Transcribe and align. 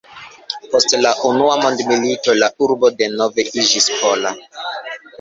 Post 0.71 0.95
la 1.07 1.11
Unua 1.33 1.59
Mondmilito 1.65 2.37
la 2.39 2.51
urbo 2.69 2.93
denove 3.05 3.49
iĝis 3.55 3.93
pola. 4.03 4.39